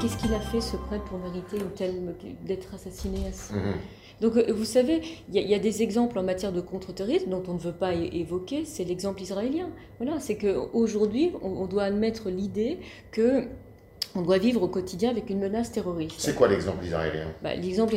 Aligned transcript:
qu'est-ce 0.00 0.16
qu'il 0.16 0.32
a 0.34 0.40
fait 0.40 0.60
ce 0.60 0.76
prêtre 0.76 1.04
pour 1.04 1.18
mériter 1.18 1.58
d'être 2.46 2.74
assassiné 2.74 3.18
ainsi 3.28 3.52
Mhm. 3.54 3.60
Donc, 4.20 4.36
euh, 4.36 4.52
vous 4.52 4.64
savez, 4.64 5.00
il 5.28 5.34
y, 5.36 5.38
a- 5.38 5.42
il 5.42 5.48
y 5.48 5.54
a 5.54 5.60
des 5.60 5.80
exemples 5.82 6.18
en 6.18 6.24
matière 6.24 6.52
de 6.52 6.60
contre-terrorisme 6.60 7.30
dont 7.30 7.42
on 7.46 7.54
ne 7.54 7.58
veut 7.60 7.72
pas 7.72 7.94
évoquer. 7.94 8.64
C'est 8.64 8.82
l'exemple 8.84 9.22
israélien. 9.22 9.70
Voilà, 10.00 10.18
c'est 10.18 10.36
qu'aujourd'hui, 10.36 11.30
on, 11.40 11.48
on 11.50 11.66
doit 11.66 11.84
admettre 11.84 12.28
l'idée 12.28 12.78
que 13.12 13.44
on 14.18 14.22
doit 14.22 14.38
vivre 14.38 14.62
au 14.62 14.68
quotidien 14.68 15.10
avec 15.10 15.30
une 15.30 15.38
menace 15.38 15.70
terroriste. 15.70 16.16
C'est 16.18 16.34
quoi 16.34 16.48
l'exemple 16.48 16.84
israélien? 16.84 17.26
Bah, 17.42 17.54
L'exemple 17.54 17.94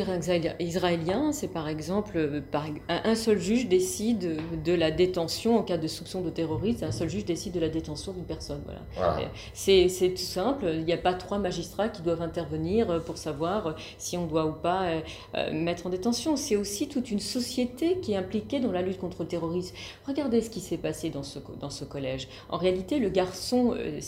israélien- 0.60 1.32
c'est 1.32 1.48
par 1.48 1.68
exemple, 1.68 2.12
euh, 2.16 2.40
par, 2.40 2.66
un, 2.88 3.14
seul 3.16 3.38
juge 3.40 3.66
décide 3.68 4.36
de 4.64 4.72
la 4.72 4.90
détention 4.92 5.58
en 5.58 5.62
cas 5.62 5.78
de 5.78 5.88
soupçon 5.88 6.20
de 6.20 6.30
terrorisme, 6.30 6.84
un 6.84 6.92
seul 6.92 7.08
juge 7.10 7.24
décide 7.24 7.52
de 7.54 7.60
la 7.60 7.68
détention 7.68 8.12
d'une 8.12 8.24
personne. 8.24 8.62
Voilà. 8.64 8.80
Voilà. 8.94 9.28
C'est 9.52 9.88
tout 10.10 10.16
simple, 10.22 10.66
il 10.72 10.84
n'y 10.84 10.92
a 10.92 10.96
pas 10.96 11.14
trois 11.14 11.38
magistrats 11.38 11.88
qui 11.88 12.02
doivent 12.02 12.22
intervenir 12.22 12.90
euh, 12.90 13.00
pour 13.00 13.18
savoir 13.18 13.66
euh, 13.66 13.72
si 13.98 14.16
on 14.16 14.26
doit 14.26 14.46
ou 14.46 14.52
pas 14.52 14.84
euh, 14.84 15.00
euh, 15.34 15.52
mettre 15.52 15.86
en 15.86 15.90
détention. 15.90 16.36
C'est 16.36 16.56
aussi 16.56 16.88
toute 16.88 17.10
une 17.10 17.18
société 17.20 17.98
qui 18.00 18.12
est 18.12 18.16
impliquée 18.16 18.60
dans 18.60 18.70
la 18.70 18.82
lutte 18.82 18.98
contre 19.00 19.22
le 19.22 19.28
terrorisme. 19.28 19.74
Regardez 20.06 20.40
ce 20.40 20.50
qui 20.50 20.60
s'est 20.60 20.76
passé 20.76 21.10
dans 21.10 21.24
ce, 21.24 21.40
dans 21.60 21.70
ce 21.70 21.84
collège. 21.84 22.28
En 22.48 22.58
réalité, 22.58 22.98
le 23.00 23.08
garçon, 23.08 23.74
euh, 23.76 23.98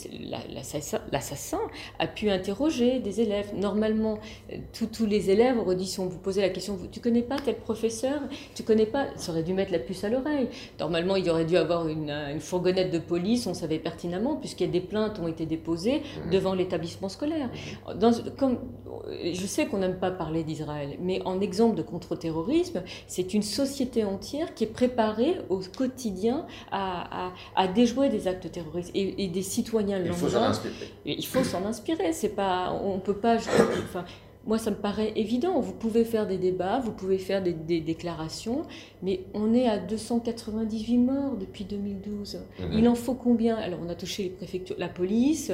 l'assassin, 1.12 1.58
a 2.04 2.06
pu 2.06 2.30
interroger 2.30 3.00
des 3.00 3.20
élèves. 3.20 3.50
Normalement, 3.56 4.18
euh, 4.52 4.56
tous- 4.72 5.06
les 5.06 5.30
élèves 5.30 5.58
auraient 5.58 5.76
dit, 5.76 5.86
si 5.86 5.98
on 6.00 6.06
vous 6.06 6.18
posait 6.18 6.40
la 6.42 6.48
question, 6.50 6.78
tu 6.92 7.00
connais 7.00 7.22
pas 7.22 7.36
tel 7.38 7.56
professeur? 7.56 8.20
Tu 8.54 8.62
connais 8.62 8.86
pas? 8.86 9.06
Ça 9.16 9.32
aurait 9.32 9.42
dû 9.42 9.54
mettre 9.54 9.72
la 9.72 9.78
puce 9.78 10.04
à 10.04 10.08
l'oreille. 10.08 10.48
Normalement, 10.78 11.16
il 11.16 11.28
aurait 11.30 11.44
dû 11.44 11.56
avoir 11.56 11.88
une, 11.88 12.10
euh, 12.10 12.32
une 12.32 12.40
fourgonnette 12.40 12.90
de 12.92 12.98
police, 12.98 13.46
on 13.46 13.54
savait 13.54 13.78
pertinemment, 13.78 14.36
puisqu'il 14.36 14.66
y 14.66 14.68
a 14.68 14.72
des 14.72 14.80
plaintes 14.80 15.18
ont 15.18 15.28
été 15.28 15.46
déposées 15.46 16.02
Mhm. 16.24 16.30
devant 16.30 16.54
l'établissement 16.54 17.08
scolaire. 17.08 17.48
Dans, 17.98 18.12
comme, 18.38 18.58
je 19.10 19.46
sais 19.46 19.66
qu'on 19.66 19.78
n'aime 19.78 19.98
pas 19.98 20.10
parler 20.10 20.42
d'Israël, 20.44 20.96
mais 21.00 21.20
en 21.24 21.40
exemple 21.40 21.76
de 21.76 21.82
contre-terrorisme, 21.82 22.82
c'est 23.06 23.34
une 23.34 23.42
société 23.42 24.04
entière 24.04 24.54
qui 24.54 24.64
est 24.64 24.68
préparée 24.68 25.36
au 25.48 25.60
quotidien 25.76 26.46
à, 26.70 27.26
à- 27.28 27.32
à 27.56 27.68
déjouer 27.68 28.08
des 28.08 28.28
actes 28.28 28.50
terroristes 28.50 28.90
et, 28.94 29.24
et 29.24 29.28
des 29.28 29.42
citoyens 29.42 29.98
lambda. 29.98 30.14
Il 31.04 31.26
faut 31.26 31.44
s'en 31.44 31.64
inspirer. 31.66 31.93
C'est 32.12 32.34
pas, 32.34 32.72
on 32.82 32.98
peut 32.98 33.16
pas. 33.16 33.38
je- 33.38 33.48
enfin, 33.84 34.04
moi, 34.46 34.58
ça 34.58 34.70
me 34.70 34.76
paraît 34.76 35.12
évident. 35.16 35.60
Vous 35.60 35.72
pouvez 35.72 36.04
faire 36.04 36.26
des 36.26 36.38
débats, 36.38 36.78
vous 36.80 36.92
pouvez 36.92 37.18
faire 37.18 37.42
des, 37.42 37.52
des 37.52 37.80
déclarations, 37.80 38.62
mais 39.02 39.20
on 39.34 39.54
est 39.54 39.68
à 39.68 39.78
298 39.78 40.98
morts 40.98 41.36
depuis 41.36 41.64
2012. 41.64 42.40
Mhm. 42.60 42.78
Il 42.78 42.88
en 42.88 42.94
faut 42.94 43.14
combien? 43.14 43.56
Alors, 43.56 43.78
on 43.84 43.88
a 43.88 43.94
touché 43.94 44.24
les 44.24 44.30
préfectures, 44.30 44.76
la 44.78 44.88
police, 44.88 45.52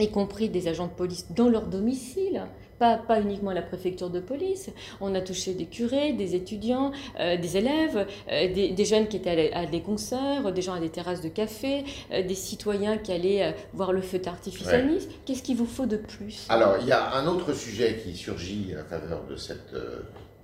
y 0.00 0.08
compris 0.10 0.48
des 0.48 0.68
agents 0.68 0.86
de 0.86 0.92
police 0.92 1.26
dans 1.34 1.48
leur 1.48 1.66
domicile. 1.66 2.42
Pas, 2.78 2.96
pas 2.96 3.20
uniquement 3.20 3.50
la 3.50 3.62
préfecture 3.62 4.08
de 4.08 4.20
police. 4.20 4.70
On 5.00 5.14
a 5.14 5.20
touché 5.20 5.54
des 5.54 5.66
curés, 5.66 6.12
des 6.12 6.36
étudiants, 6.36 6.92
euh, 7.18 7.36
des 7.36 7.56
élèves, 7.56 8.06
euh, 8.30 8.54
des, 8.54 8.70
des 8.70 8.84
jeunes 8.84 9.08
qui 9.08 9.16
étaient 9.16 9.52
à, 9.52 9.60
à 9.60 9.66
des 9.66 9.82
concerts, 9.82 10.52
des 10.52 10.62
gens 10.62 10.74
à 10.74 10.80
des 10.80 10.88
terrasses 10.90 11.20
de 11.20 11.28
café, 11.28 11.84
euh, 12.12 12.22
des 12.22 12.36
citoyens 12.36 12.96
qui 12.98 13.10
allaient 13.10 13.54
voir 13.72 13.92
le 13.92 14.00
feu 14.00 14.18
d'artifice 14.20 14.68
à. 14.68 14.80
Nice. 14.82 15.08
Qu'est-ce 15.24 15.42
qu'il 15.42 15.56
vous 15.56 15.66
faut 15.66 15.86
de 15.86 15.96
plus? 15.96 16.46
Alors, 16.48 16.76
il 16.80 16.86
y 16.86 16.92
a 16.92 17.14
un 17.14 17.26
autre 17.26 17.52
sujet 17.52 18.00
qui 18.02 18.14
surgit 18.14 18.74
à 18.78 18.84
faveur 18.84 19.24
de, 19.24 19.36
cette, 19.36 19.74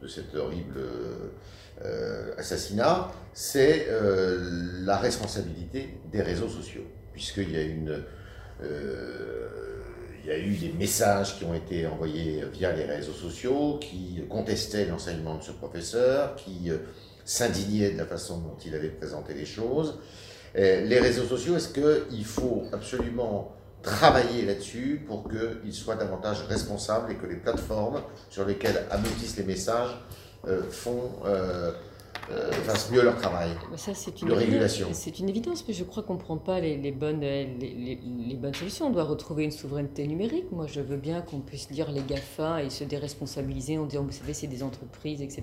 de 0.02 0.08
cet 0.08 0.34
horrible 0.34 0.80
assassinat, 2.36 3.12
c'est 3.32 3.86
la 4.82 4.96
responsabilité 4.96 5.88
des 6.12 6.22
réseaux 6.22 6.48
sociaux. 6.48 6.82
Puisqu'il 7.12 7.52
y 7.52 7.56
a 7.56 7.62
une... 7.62 8.02
euh, 8.62 9.73
il 10.24 10.30
y 10.30 10.32
a 10.32 10.38
eu 10.38 10.54
des 10.56 10.72
messages 10.72 11.36
qui 11.36 11.44
ont 11.44 11.54
été 11.54 11.86
envoyés 11.86 12.44
via 12.52 12.72
les 12.72 12.84
réseaux 12.84 13.12
sociaux 13.12 13.78
qui 13.78 14.22
contestaient 14.30 14.86
l'enseignement 14.86 15.36
de 15.36 15.42
ce 15.42 15.52
professeur, 15.52 16.34
qui 16.36 16.70
euh, 16.70 16.78
s'indignaient 17.26 17.90
de 17.90 17.98
la 17.98 18.06
façon 18.06 18.38
dont 18.38 18.56
il 18.64 18.74
avait 18.74 18.88
présenté 18.88 19.34
les 19.34 19.44
choses. 19.44 19.98
Euh, 20.56 20.82
les 20.86 20.98
réseaux 20.98 21.24
sociaux, 21.24 21.56
est-ce 21.56 21.68
qu'il 21.68 22.24
faut 22.24 22.64
absolument 22.72 23.52
travailler 23.82 24.46
là-dessus 24.46 25.04
pour 25.06 25.28
qu'ils 25.28 25.74
soient 25.74 25.96
davantage 25.96 26.40
responsables 26.48 27.12
et 27.12 27.16
que 27.16 27.26
les 27.26 27.36
plateformes 27.36 28.00
sur 28.30 28.46
lesquelles 28.46 28.86
aboutissent 28.90 29.36
les 29.36 29.44
messages 29.44 29.94
euh, 30.48 30.62
font, 30.70 31.10
euh, 32.30 32.48
euh, 32.48 32.52
fassent 32.52 32.90
mieux 32.90 33.02
leur 33.02 33.16
travail 33.16 33.50
Ça, 33.76 33.92
c'est 33.94 34.22
une 34.22 34.28
de 34.28 34.32
évidence. 34.32 34.38
régulation. 34.50 34.88
C'est 34.92 35.18
une 35.18 35.28
évidence, 35.28 35.64
mais 35.68 35.74
je 35.74 35.84
crois 35.84 36.02
qu'on 36.02 36.14
ne 36.14 36.18
prend 36.18 36.36
pas 36.36 36.60
les, 36.60 36.76
les 36.76 36.92
bonnes, 36.92 37.20
les, 37.20 37.44
les- 37.44 37.98
les 38.28 38.34
bonnes 38.36 38.54
solutions. 38.54 38.86
On 38.86 38.90
doit 38.90 39.04
retrouver 39.04 39.44
une 39.44 39.50
souveraineté 39.50 40.06
numérique. 40.06 40.50
Moi, 40.52 40.66
je 40.66 40.80
veux 40.80 40.96
bien 40.96 41.20
qu'on 41.22 41.40
puisse 41.40 41.70
dire 41.70 41.90
les 41.92 42.00
GAFA 42.02 42.62
et 42.62 42.70
se 42.70 42.84
déresponsabiliser 42.84 43.78
en 43.78 43.84
disant, 43.86 44.02
vous 44.04 44.12
savez, 44.12 44.34
c'est 44.34 44.46
des 44.46 44.62
entreprises, 44.62 45.22
etc. 45.22 45.42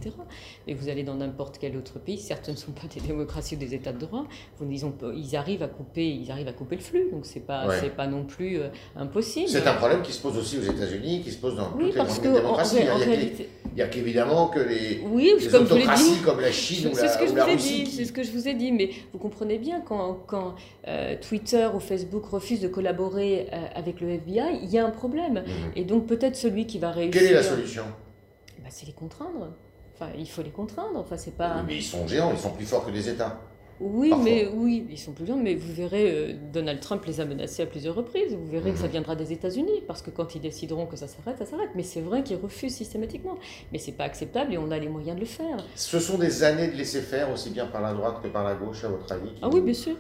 Mais 0.68 0.74
vous 0.74 0.90
allez 0.90 1.03
dans 1.03 1.16
n'importe 1.16 1.58
quel 1.59 1.78
autre 1.78 2.00
pays, 2.00 2.18
certes, 2.18 2.46
ce 2.46 2.52
ne 2.52 2.56
sont 2.58 2.72
pas 2.72 2.88
des 2.94 3.02
démocraties 3.02 3.56
ou 3.56 3.59
des 3.59 3.74
États 3.75 3.94
de 3.94 4.00
droit, 4.00 4.25
vous, 4.59 4.69
ils, 4.72 4.86
ont- 4.86 4.94
ils, 5.16 5.36
arrivent 5.36 5.63
à 5.63 5.68
couper, 5.68 6.08
ils 6.09 6.31
arrivent 6.31 6.48
à 6.48 6.53
couper 6.53 6.75
le 6.75 6.81
flux, 6.81 7.09
donc 7.12 7.25
c'est 7.25 7.40
pas, 7.46 7.68
Ouais. 7.68 7.90
pas 7.90 8.08
non 8.08 8.24
plus 8.25 8.59
euh, 8.59 8.69
impossible. 8.96 9.48
C'est 9.50 9.68
un 9.68 9.74
problème 9.75 10.02
qui 10.02 10.12
se 10.13 10.22
pose 10.22 10.38
aussi 10.38 10.58
aux 10.58 10.62
États-Unis, 10.63 11.22
qui 11.24 11.31
se 11.31 11.38
pose 11.38 11.56
dans 11.56 11.69
Oui, 11.75 11.86
toutes 11.86 11.92
les 11.94 11.98
parce 11.98 12.19
que 12.19 12.28
démocraties. 12.28 12.90
en 12.90 12.98
réalité, 12.98 13.50
il 13.74 13.78
y 13.78 13.82
a 13.82 13.88
qu'évidemment 13.88 14.48
que 14.48 14.59
les, 14.59 15.02
oui, 15.06 15.32
les 15.40 15.48
comme 15.48 15.64
dit, 15.66 16.22
comme 16.26 16.42
la 16.42 16.52
Chine 16.52 16.90
ou 16.92 16.96
ce 16.96 17.02
la, 17.04 17.16
que 17.16 17.26
je 17.28 17.32
ou 17.32 17.36
la 17.36 17.44
vous 17.46 17.50
ai 17.50 17.54
Russie 17.54 17.84
qui- 17.86 17.92
c'est 17.92 18.06
ce 18.06 18.12
que 18.12 18.24
je 18.24 18.32
vous 18.32 18.48
ai 18.48 18.54
dit, 18.54 18.72
mais 18.72 18.90
vous 19.14 19.20
comprenez 19.20 19.58
bien 19.58 19.80
quand, 19.82 20.20
quand 20.28 20.56
euh, 20.88 21.16
Twitter 21.22 21.70
ou 21.74 21.80
Facebook 21.80 22.26
refusent 22.26 22.60
de 22.62 22.68
collaborer 22.68 23.48
euh, 23.54 23.58
avec 23.76 24.02
le 24.02 24.10
FBI, 24.10 24.60
il 24.62 24.70
y 24.70 24.78
a 24.78 24.86
un 24.86 24.90
problème. 24.92 25.36
Mhm. 25.46 25.72
Et 25.76 25.86
donc 25.86 26.06
peut-être 26.06 26.36
celui 26.36 26.66
qui 26.68 26.80
va 26.80 26.92
réussir. 26.92 27.12
Quelle 27.22 27.31
est 27.31 27.36
la 27.36 27.44
solution? 27.44 27.84
Bah, 28.62 28.70
C'est 28.70 28.86
les 28.86 28.94
contraindre. 28.94 29.54
Enfin, 29.96 30.12
il 30.18 30.28
faut 30.30 30.42
les 30.42 30.50
contraindre. 30.50 30.98
Enfin, 31.00 31.16
c'est 31.18 31.36
pas. 31.38 31.64
Mais 31.66 31.78
ils 31.78 31.84
sont 31.84 32.08
géants, 32.08 32.31
ils 32.34 32.40
sont 32.40 32.50
plus 32.52 32.66
forts 32.66 32.86
que 32.86 32.92
les 32.92 33.08
États. 33.08 33.40
Oui, 33.80 34.09
Parfois. 34.09 34.26
mais 34.26 34.48
oui, 34.54 34.86
ils 34.92 34.98
sont 35.00 35.12
plus 35.12 35.26
violents, 35.26 35.42
mais 35.42 35.56
vous 35.56 35.74
verrez, 35.74 36.12
euh, 36.12 36.34
Donald 36.54 36.80
Trump 36.82 37.04
les 37.06 37.20
a 37.20 37.26
menacés 37.26 37.64
à 37.64 37.66
plusieurs 37.66 37.96
reprises. 37.96 38.34
Vous 38.36 38.46
verrez 38.46 38.72
que 38.72 38.78
ça 38.78 38.86
Mhm. 38.86 38.92
viendra 38.92 39.16
des 39.16 39.32
États-Unis, 39.34 39.84
parce 39.88 40.02
que 40.04 40.12
quand 40.12 40.36
ils 40.36 40.42
décideront 40.42 40.86
que 40.86 40.96
ça 40.96 41.08
s'arrête, 41.08 41.38
ça 41.40 41.46
s'arrête. 41.46 41.70
Mais 41.76 41.84
c'est 41.84 42.02
vrai 42.02 42.22
qu'ils 42.24 42.38
refusent 42.38 42.76
systématiquement. 42.76 43.36
Mais 43.72 43.80
c'est 43.80 43.94
pas 43.94 44.04
acceptable 44.04 44.54
et 44.54 44.58
on 44.58 44.70
a 44.72 44.78
les 44.78 44.90
moyens 44.90 45.16
de 45.16 45.22
le 45.22 45.26
faire. 45.28 45.58
Ce 45.76 46.00
sont 46.00 46.18
des 46.20 46.44
années 46.44 46.68
de 46.68 46.76
laisser 46.76 47.02
faire, 47.02 47.31
aussi 47.31 47.50
bien 47.50 47.66
par 47.66 47.81
la 47.81 47.94
droite 47.94 48.22
que 48.22 48.28
par 48.28 48.44
la 48.44 48.54
gauche, 48.56 48.84
à 48.84 48.90
votre 48.90 49.12
avis 49.12 49.31
Ah 49.42 49.50
oui, 49.52 49.62
bien 49.62 49.74
sûr. 49.74 49.96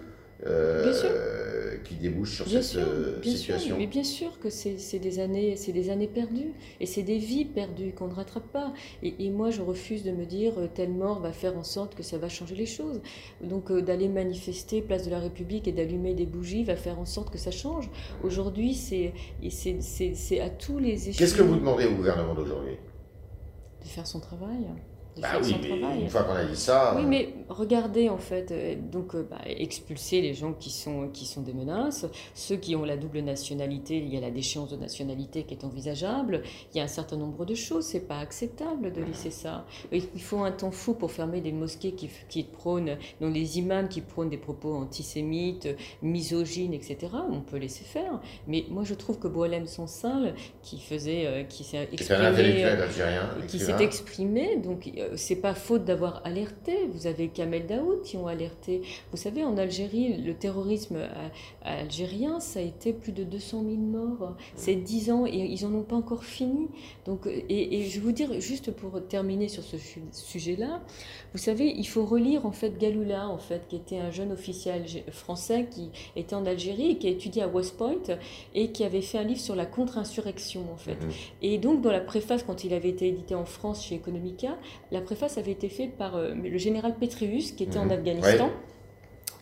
Euh, 0.45 1.77
qui 1.83 1.95
débouchent 1.95 2.35
sur 2.37 2.45
Bien 2.45 2.61
cette 2.61 2.71
sûr, 2.81 2.87
euh, 2.87 3.19
bien 3.21 3.31
situation. 3.31 3.67
sûr, 3.69 3.77
mais 3.77 3.87
bien 3.87 4.03
sûr 4.03 4.39
que 4.39 4.49
c'est 4.49 4.99
des 4.99 5.19
années, 5.19 5.55
c'est 5.55 5.71
des 5.71 5.89
années 5.89 6.07
perdues 6.07 6.53
et 6.79 6.85
c'est 6.85 7.03
des 7.03 7.17
vies 7.17 7.45
perdues 7.45 7.91
qu'on 7.93 8.07
ne 8.07 8.13
rattrape 8.13 8.51
pas. 8.51 8.73
Et, 9.03 9.25
et 9.25 9.29
moi, 9.29 9.49
je 9.51 9.61
refuse 9.61 10.03
de 10.03 10.11
me 10.11 10.25
dire 10.25 10.53
euh, 10.59 10.67
telle 10.73 10.91
mort 10.91 11.19
va 11.21 11.31
faire 11.31 11.57
en 11.57 11.63
sorte 11.63 11.95
que 11.95 12.03
ça 12.03 12.17
va 12.17 12.29
changer 12.29 12.55
les 12.55 12.65
choses. 12.65 13.01
Donc 13.41 13.71
euh, 13.71 13.81
d'aller 13.81 14.07
manifester 14.09 14.81
place 14.81 15.05
de 15.05 15.11
la 15.11 15.19
République 15.19 15.67
et 15.67 15.71
d'allumer 15.71 16.13
des 16.13 16.25
bougies 16.25 16.63
va 16.63 16.75
faire 16.75 16.99
en 16.99 17.05
sorte 17.05 17.29
que 17.31 17.37
ça 17.37 17.51
change. 17.51 17.89
Aujourd'hui, 18.23 18.73
c'est 18.73 19.13
à 20.39 20.49
tous 20.49 20.79
les 20.79 21.09
échelons 21.09 21.17
Qu'est-ce 21.17 21.35
que 21.35 21.43
vous 21.43 21.55
demandez 21.55 21.85
au 21.85 21.95
gouvernement 21.95 22.33
d'aujourd'hui? 22.35 22.77
de 23.83 23.87
faire 23.87 24.05
son 24.05 24.19
travail. 24.19 24.67
De 25.17 25.21
Bah 25.21 25.27
faire 25.29 25.41
oui, 25.43 25.49
son 25.51 25.59
mais 25.61 25.67
travail. 25.79 26.01
une 26.01 26.09
fois 26.09 26.23
qu'on 26.23 26.33
a 26.35 26.45
dit 26.45 26.55
ça, 26.55 26.93
Oui, 26.95 27.03
euh, 27.03 27.07
mais 27.07 27.33
regardez 27.49 28.07
en 28.09 28.17
fait, 28.17 28.51
euh, 28.51 28.75
donc 28.75 29.13
euh, 29.13 29.27
bah, 29.29 29.39
expulser 29.45 30.21
les 30.21 30.33
gens 30.33 30.53
qui 30.53 30.69
sont, 30.69 31.09
qui 31.09 31.25
sont 31.25 31.41
des 31.41 31.53
menaces, 31.53 32.05
ceux 32.33 32.55
qui 32.55 32.75
ont 32.77 32.85
la 32.85 32.95
double 32.95 33.19
nationalité, 33.19 33.97
il 33.97 34.07
y 34.13 34.17
a 34.17 34.21
la 34.21 34.31
déchéance 34.31 34.69
de 34.69 34.77
nationalité 34.77 35.43
qui 35.43 35.53
est 35.53 35.65
envisageable, 35.65 36.43
il 36.73 36.77
y 36.77 36.79
a 36.79 36.83
un 36.83 36.87
certain 36.87 37.17
nombre 37.17 37.45
de 37.45 37.55
choses, 37.55 37.85
c'est 37.85 38.07
pas 38.07 38.19
acceptable 38.19 38.93
de 38.93 39.01
laisser 39.01 39.31
ça. 39.31 39.65
Il 39.91 40.21
faut 40.21 40.39
un 40.39 40.51
temps 40.51 40.71
fou 40.71 40.93
pour 40.93 41.11
fermer 41.11 41.41
des 41.41 41.51
mosquées 41.51 41.91
qui, 41.91 42.09
qui 42.29 42.43
prônent, 42.43 42.97
dont 43.19 43.31
des 43.31 43.59
imams 43.59 43.89
qui 43.89 43.99
prônent 44.01 44.29
des 44.29 44.37
propos 44.37 44.73
antisémites, 44.75 45.67
misogynes, 46.01 46.73
etc. 46.73 46.97
On 47.29 47.41
peut 47.41 47.57
laisser 47.57 47.83
faire, 47.83 48.21
mais 48.47 48.65
moi 48.69 48.83
je 48.85 48.93
trouve 48.93 49.19
que 49.19 49.27
Boalem 49.27 49.67
Sansal, 49.67 50.35
qui 50.61 50.79
faisait, 50.79 51.25
euh, 51.27 51.43
qui 51.43 51.63
s'est 51.65 51.89
exprimé 51.91 52.65
qui 53.47 53.59
s'est 53.59 53.83
exprimé, 53.83 54.57
donc 54.57 54.89
c'est 55.15 55.35
pas 55.37 55.53
faute 55.53 55.85
d'avoir 55.85 56.21
alerté. 56.25 56.87
Vous 56.93 57.07
avez 57.07 57.27
Kamel 57.29 57.67
Daoud 57.67 58.01
qui 58.03 58.17
ont 58.17 58.27
alerté. 58.27 58.81
Vous 59.11 59.17
savez, 59.17 59.43
en 59.43 59.57
Algérie, 59.57 60.17
le 60.17 60.33
terrorisme 60.33 60.97
a- 61.63 61.69
algérien, 61.79 62.39
ça 62.39 62.59
a 62.59 62.63
été 62.63 62.93
plus 62.93 63.11
de 63.11 63.23
200 63.23 63.63
000 63.63 63.75
morts. 63.77 64.35
C'est 64.55 64.75
10 64.75 65.11
ans 65.11 65.25
et 65.25 65.31
ils 65.37 65.65
en 65.65 65.73
ont 65.73 65.83
pas 65.83 65.95
encore 65.95 66.23
fini. 66.23 66.67
Donc, 67.05 67.27
euh, 67.27 67.31
et, 67.49 67.79
et 67.79 67.83
je 67.83 67.95
vais 67.99 68.05
vous 68.05 68.11
dire, 68.11 68.39
juste 68.39 68.71
pour 68.71 69.01
terminer 69.07 69.47
sur 69.47 69.63
ce 69.63 69.77
su- 69.77 70.01
sujet-là, 70.11 70.81
vous 71.33 71.39
savez, 71.39 71.67
il 71.75 71.87
faut 71.87 72.05
relire 72.05 72.45
en 72.45 72.51
fait 72.51 72.77
Galula, 72.77 73.27
en 73.29 73.37
fait, 73.37 73.67
qui 73.69 73.75
était 73.75 73.97
un 73.97 74.11
jeune 74.11 74.31
officier 74.31 74.71
français 75.11 75.67
qui 75.69 75.89
était 76.15 76.35
en 76.35 76.45
Algérie 76.45 76.91
et 76.91 76.97
qui 76.97 77.07
a 77.07 77.11
étudié 77.11 77.41
à 77.43 77.47
West 77.47 77.77
Point 77.77 77.95
et 78.53 78.71
qui 78.71 78.83
avait 78.83 79.01
fait 79.01 79.17
un 79.17 79.23
livre 79.23 79.39
sur 79.39 79.55
la 79.55 79.65
contre-insurrection, 79.65 80.63
en 80.73 80.77
fait. 80.77 81.01
Mhm. 81.01 81.11
Et 81.41 81.57
donc, 81.57 81.81
dans 81.81 81.91
la 81.91 81.99
préface, 82.01 82.43
quand 82.43 82.63
il 82.63 82.73
avait 82.73 82.89
été 82.89 83.07
édité 83.07 83.35
en 83.35 83.45
France 83.45 83.83
chez 83.85 83.95
Economica, 83.95 84.57
la 84.91 85.01
préface 85.01 85.37
avait 85.37 85.51
été 85.51 85.69
faite 85.69 85.91
par 85.97 86.15
euh, 86.15 86.33
le 86.33 86.57
général 86.57 86.95
Petraeus, 86.99 87.51
qui 87.55 87.63
était 87.63 87.77
en 87.77 87.85
Mhm. 87.85 87.91
Afghanistan. 87.91 88.49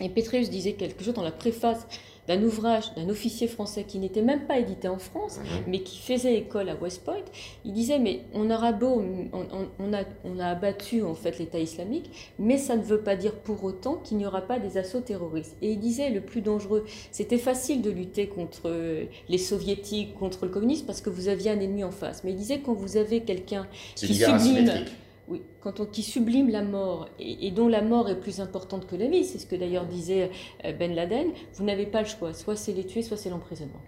Et 0.02 0.08
Petraeus 0.10 0.50
disait 0.50 0.74
quelque 0.74 1.04
chose 1.04 1.14
dans 1.14 1.24
la 1.24 1.32
préface 1.32 1.86
d'un 2.28 2.42
ouvrage 2.44 2.94
d'un 2.96 3.10
officier 3.10 3.48
français 3.48 3.84
qui 3.86 3.98
n'était 3.98 4.22
même 4.22 4.46
pas 4.46 4.60
édité 4.60 4.88
en 4.88 5.00
France, 5.00 5.40
Mhm. 5.40 5.64
mais 5.68 5.80
qui 5.80 5.98
faisait 5.98 6.36
école 6.38 6.70
à 6.70 6.76
West 6.76 7.04
Point. 7.04 7.24
Il 7.66 7.74
disait, 7.74 7.98
mais 7.98 8.22
on 8.36 8.52
aura 8.52 8.72
beau, 8.72 9.04
on, 9.34 9.94
a, 9.94 10.04
on 10.24 10.40
a 10.40 10.46
abattu 10.46 11.02
en 11.02 11.16
fait 11.16 11.40
l'État 11.40 11.58
islamique, 11.60 12.12
mais 12.38 12.58
ça 12.60 12.78
ne 12.78 12.84
veut 12.84 13.00
pas 13.02 13.16
dire 13.16 13.34
pour 13.34 13.64
autant 13.64 13.96
qu'il 13.96 14.18
n'y 14.18 14.28
aura 14.28 14.42
pas 14.42 14.60
des 14.60 14.78
assauts 14.78 15.02
terroristes. 15.02 15.56
Et 15.64 15.72
il 15.72 15.80
disait, 15.80 16.12
le 16.12 16.22
plus 16.22 16.42
dangereux, 16.42 16.86
c'était 17.12 17.40
facile 17.40 17.82
de 17.82 17.90
lutter 17.90 18.28
contre 18.28 18.62
euh, 18.70 19.06
les 19.28 19.40
soviétiques, 19.40 20.14
contre 20.14 20.46
le 20.46 20.52
communisme, 20.52 20.86
parce 20.86 21.02
que 21.02 21.10
vous 21.10 21.30
aviez 21.30 21.50
un 21.50 21.60
ennemi 21.60 21.84
en 21.84 21.92
face. 21.92 22.24
Mais 22.24 22.30
il 22.32 22.38
disait, 22.38 22.60
quand 22.60 22.74
vous 22.74 22.96
avez 22.96 23.22
quelqu'un 23.22 23.66
qui 23.96 24.14
sublime. 24.14 24.86
Oui, 25.30 25.44
quand 25.62 25.80
on, 25.80 25.86
qui 25.86 26.02
sublime 26.02 26.50
la 26.50 26.64
mort 26.64 27.08
et, 27.20 27.48
et 27.48 27.52
dont 27.52 27.68
la 27.68 27.82
mort 27.82 28.10
est 28.10 28.20
plus 28.20 28.42
importante 28.42 28.88
que 28.88 28.96
la 28.96 29.08
vie, 29.08 29.24
c'est 29.24 29.38
ce 29.38 29.46
que 29.46 29.56
d'ailleurs 29.56 29.86
disait 29.86 30.32
euh, 30.66 30.74
Ben 30.74 30.94
Laden, 30.96 31.28
vous 31.54 31.64
n'avez 31.64 31.86
pas 31.86 32.02
le 32.02 32.08
choix, 32.08 32.34
soit 32.34 32.56
c'est 32.56 32.74
les 32.74 32.86
tuer, 32.86 33.04
soit 33.04 33.16
c'est 33.16 33.30
l'emprisonnement. 33.30 33.82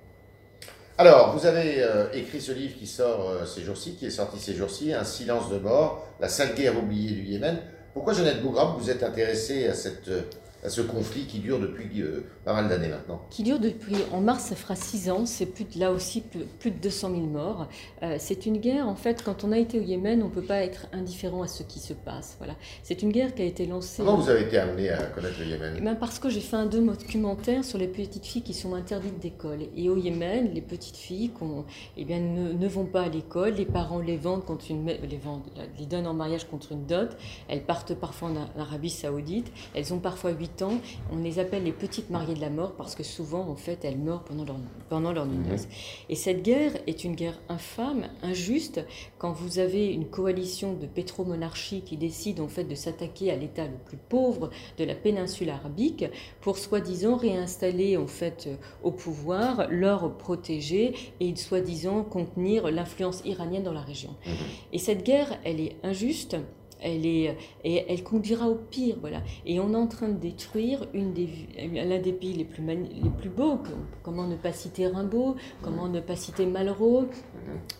Alors, 1.01 1.35
vous 1.35 1.47
avez 1.47 1.81
euh, 1.81 2.11
écrit 2.13 2.39
ce 2.39 2.51
livre 2.51 2.75
qui 2.77 2.85
sort 2.85 3.27
euh, 3.27 3.45
ces 3.47 3.63
jours-ci, 3.63 3.95
qui 3.95 4.05
est 4.05 4.11
sorti 4.11 4.38
ces 4.38 4.53
jours-ci, 4.53 4.93
Un 4.93 5.03
silence 5.03 5.49
de 5.49 5.57
mort, 5.57 6.07
la 6.19 6.29
sale 6.29 6.53
guerre 6.53 6.77
oubliée 6.77 7.11
du 7.11 7.23
Yémen. 7.23 7.57
Pourquoi, 7.95 8.13
Jeannette 8.13 8.43
Bougram, 8.43 8.75
vous 8.77 8.91
êtes 8.91 9.01
intéressée 9.01 9.67
à, 9.67 9.73
cette, 9.73 10.09
euh, 10.09 10.21
à 10.63 10.69
ce 10.69 10.81
conflit 10.81 11.25
qui 11.25 11.40
dure 11.40 11.60
depuis 11.60 12.02
euh, 12.02 12.24
pas 12.46 12.54
mal 12.54 12.68
d'années 12.69 12.88
maintenant 12.88 13.22
Qui 13.30 13.44
dure 13.44 13.60
depuis, 13.60 13.96
en 14.12 14.22
mars, 14.22 14.44
ça 14.46 14.56
fera 14.56 14.75
six 14.75 15.10
ans, 15.10 15.25
c'est 15.25 15.46
plus 15.48 15.63
de- 15.66 15.80
là 15.80 15.92
aussi 15.92 16.22
plus, 16.22 16.42
plus 16.60 16.72
de 16.72 16.78
200 16.78 17.10
000 17.10 17.22
morts. 17.22 17.68
Euh, 18.04 18.18
c'est 18.19 18.46
une 18.46 18.58
guerre, 18.58 18.88
en 18.88 18.96
fait, 18.96 19.24
quand 19.24 19.44
on 19.44 19.52
a 19.52 19.58
été 19.58 19.80
au 19.80 19.84
Yémen, 19.84 20.22
on 20.22 20.25
ne 20.28 20.31
peut 20.31 20.42
pas 20.44 20.58
être 20.63 20.88
indifférent 20.94 21.42
à 21.42 21.48
ce 21.48 21.63
qui 21.63 21.80
se 21.80 21.94
passe. 21.94 22.36
Voilà. 22.38 22.56
C'est 22.84 23.02
une 23.02 23.12
guerre 23.12 23.34
qui 23.34 23.42
a 23.42 23.46
été 23.46 23.66
lancée. 23.66 24.04
Comment 24.04 24.18
vous 24.18 24.30
avez 24.30 24.42
été 24.44 24.58
amené 24.58 24.90
à 24.90 25.04
connaître 25.06 25.40
le 25.40 25.46
Yémen? 25.48 25.74
Eh 25.78 25.81
ben, 25.81 25.96
parce 25.96 26.19
que 26.19 26.30
j'ai 26.30 26.42
fait 26.42 26.58
un 26.58 26.68
documentaire 26.68 27.63
sur 27.66 27.78
les 27.78 27.88
petites 27.88 28.25
filles 28.25 28.44
qui 28.44 28.54
sont 28.54 28.75
interdites 28.75 29.19
d'école. 29.19 29.60
Et 29.75 29.90
au 29.90 29.98
Yémen, 29.98 30.52
les 30.54 30.62
petites 30.62 30.98
filles 30.98 31.30
qu'on- 31.30 31.66
eh 31.98 32.06
bien, 32.06 32.19
ne, 32.19 32.54
ne 32.54 32.68
vont 32.68 32.86
pas 32.86 33.04
à 33.04 33.10
l'école, 33.10 33.54
les 33.56 33.66
parents 33.66 34.00
les 34.00 34.18
vendent 34.18 34.46
contre 34.46 34.66
une, 34.69 34.86
les, 34.86 35.18
vendent, 35.18 35.42
les 35.80 35.86
donnent 35.86 36.08
en 36.08 36.13
mariage 36.13 36.46
contre 36.48 36.72
une 36.72 36.86
dot, 36.86 37.10
elles 37.48 37.63
partent 37.63 37.94
parfois 37.96 38.30
en 38.30 38.60
Arabie 38.62 38.90
Saoudite, 38.90 39.52
elles 39.74 39.94
ont 39.94 40.00
parfois 40.00 40.31
8 40.31 40.50
ans, 40.62 40.80
on 41.12 41.18
les 41.18 41.39
appelle 41.39 41.63
les 41.63 41.71
petites 41.71 42.09
mariées 42.09 42.36
de 42.36 42.42
la 42.42 42.50
mort 42.50 42.74
parce 42.74 42.95
que 42.95 43.03
souvent, 43.03 43.48
en 43.48 43.56
fait, 43.56 43.86
elles 43.86 43.98
meurent 43.98 44.24
pendant 44.24 44.44
leur, 44.45 44.57
pendant 44.89 45.12
leur 45.13 45.25
Mhm. 45.25 45.48
noces. 45.50 45.68
Et 46.09 46.15
cette 46.15 46.44
guerre 46.44 46.74
est 46.88 47.03
une 47.03 47.15
guerre 47.15 47.39
infâme, 47.50 48.07
injuste, 48.21 48.86
quand 49.18 49.31
vous 49.31 49.59
avez 49.59 49.88
une 49.94 50.06
coalition 50.06 50.74
de 50.74 50.86
pétromonarchies 50.88 51.81
qui 51.81 51.98
décide 51.98 52.39
en 52.39 52.48
fait 52.48 52.63
de 52.65 52.75
s'attaquer 52.75 53.31
à 53.31 53.36
l'État 53.36 53.65
le 53.65 53.77
plus 53.86 53.98
pauvre 53.98 54.50
de 54.77 54.83
la 54.83 54.95
péninsule 54.95 55.50
arabique 55.50 56.06
pour 56.42 56.57
soi-disant 56.57 57.15
réinstaller 57.15 57.98
en 57.98 58.07
fait 58.07 58.48
euh, 58.48 58.56
au 58.83 58.92
pouvoir 58.92 59.68
leurs 59.69 60.18
protégés 60.18 60.94
et 61.19 61.36
soi-disant 61.36 62.03
contenir 62.03 62.69
l'influence 62.71 63.21
iranienne 63.25 63.63
dans 63.63 63.74
la 63.74 63.81
région. 63.81 64.12
Mhm. 64.25 64.33
Et 64.74 64.77
cette 64.77 65.03
guerre, 65.03 65.38
elle 65.44 65.59
est 65.59 65.75
injuste. 65.83 66.38
Elle 66.83 67.06
est, 67.06 67.38
et 67.63 67.86
elle 67.88 68.04
conduira 68.04 68.50
au 68.50 68.56
pire, 68.56 68.98
voilà. 69.00 69.22
Et 69.45 69.60
on 69.60 69.72
est 69.74 69.78
en 69.78 69.88
train 69.88 70.07
de 70.10 70.18
détruire 70.18 70.88
une 70.94 71.13
des, 71.13 71.30
l'un 71.74 72.00
des 72.00 72.12
pays 72.13 72.33
les 72.33 72.44
plus, 72.45 72.63
mani- 72.63 72.89
les 73.04 73.10
plus 73.10 73.30
beaux. 73.30 73.60
Comment 74.04 74.25
ne 74.25 74.36
pas 74.36 74.51
citer 74.51 74.88
Rimbaud 74.88 75.36
Comment 75.62 75.88
ne 75.88 76.00
pas 76.00 76.16
citer 76.16 76.45
Malraux 76.45 77.06